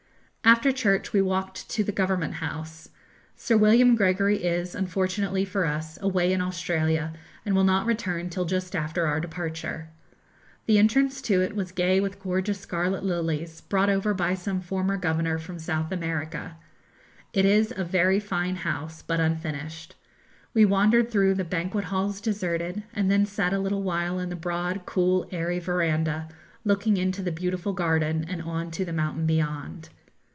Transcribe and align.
After 0.43 0.71
church 0.73 1.13
we 1.13 1.21
walked 1.21 1.69
to 1.69 1.83
the 1.83 1.91
Government 1.93 2.33
House. 2.35 2.89
Sir 3.37 3.55
William 3.55 3.95
Gregory 3.95 4.43
is, 4.43 4.73
unfortunately 4.75 5.45
for 5.45 5.65
us, 5.65 5.97
away 6.01 6.33
in 6.33 6.41
Australia, 6.41 7.13
and 7.45 7.55
will 7.55 7.63
not 7.63 7.85
return 7.85 8.27
till 8.29 8.43
just 8.45 8.75
after 8.75 9.05
our 9.05 9.19
departure. 9.21 9.89
The 10.65 10.77
entrance 10.79 11.21
to 11.23 11.41
it 11.43 11.55
was 11.55 11.71
gay 11.71 11.99
with 12.01 12.19
gorgeous 12.19 12.59
scarlet 12.59 13.03
lilies, 13.03 13.61
brought 13.61 13.89
over 13.89 14.13
by 14.15 14.33
some 14.33 14.59
former 14.61 14.97
Governor 14.97 15.37
from 15.37 15.57
South 15.59 15.91
America. 15.91 16.57
It 17.33 17.45
is 17.45 17.71
a 17.77 17.85
very 17.85 18.19
fine 18.19 18.55
house, 18.57 19.03
but 19.03 19.19
unfinished. 19.21 19.95
We 20.55 20.65
wandered 20.65 21.09
through 21.11 21.35
the 21.35 21.45
'banquet 21.45 21.85
halls 21.85 22.19
deserted,' 22.19 22.81
and 22.95 23.09
then 23.11 23.25
sat 23.27 23.53
a 23.53 23.59
little 23.59 23.83
while 23.83 24.17
in 24.19 24.29
the 24.29 24.35
broad 24.35 24.85
cool 24.87 25.29
airy 25.31 25.59
verandah 25.59 26.27
looking 26.65 26.97
into 26.97 27.21
the 27.21 27.31
beautiful 27.31 27.71
garden 27.73 28.25
and 28.27 28.41
on 28.41 28.69
to 28.71 28.83
the 28.83 28.91
mountain 28.91 29.25
beyond. 29.27 29.89